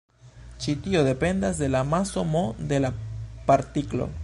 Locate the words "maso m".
1.91-2.43